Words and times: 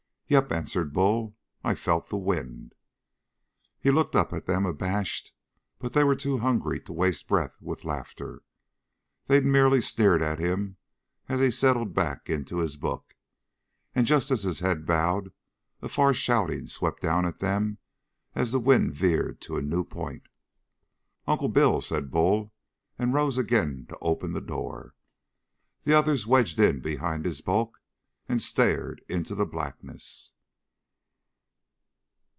"Yep," 0.31 0.49
answered 0.53 0.93
Bull, 0.93 1.35
"I 1.61 1.75
felt 1.75 2.07
the 2.07 2.15
wind." 2.15 2.73
He 3.81 3.91
looked 3.91 4.15
up 4.15 4.31
at 4.31 4.45
them, 4.45 4.65
abashed, 4.65 5.33
but 5.77 5.91
they 5.91 6.05
were 6.05 6.15
too 6.15 6.37
hungry 6.37 6.79
to 6.83 6.93
waste 6.93 7.27
breath 7.27 7.57
with 7.59 7.83
laughter. 7.83 8.41
They 9.27 9.41
merely 9.41 9.81
sneered 9.81 10.21
at 10.21 10.39
him 10.39 10.77
as 11.27 11.41
he 11.41 11.51
settled 11.51 11.93
back 11.93 12.29
into 12.29 12.59
his 12.59 12.77
book. 12.77 13.13
And, 13.93 14.07
just 14.07 14.31
as 14.31 14.43
his 14.43 14.61
head 14.61 14.85
bowed, 14.85 15.33
a 15.81 15.89
far 15.89 16.13
shouting 16.13 16.65
swept 16.67 17.01
down 17.01 17.25
at 17.25 17.39
them 17.39 17.79
as 18.33 18.53
the 18.53 18.59
wind 18.61 18.93
veered 18.93 19.41
to 19.41 19.57
a 19.57 19.61
new 19.61 19.83
point. 19.83 20.29
"Uncle 21.27 21.49
Bill!" 21.49 21.81
said 21.81 22.09
Bull 22.09 22.53
and 22.97 23.13
rose 23.13 23.37
again 23.37 23.85
to 23.89 23.97
open 23.99 24.31
the 24.31 24.39
door. 24.39 24.95
The 25.83 25.93
others 25.93 26.25
wedged 26.25 26.57
in 26.57 26.79
behind 26.79 27.25
his 27.25 27.41
bulk 27.41 27.79
and 28.29 28.41
stared 28.41 29.03
into 29.09 29.35
the 29.35 29.45
blackness. 29.45 30.31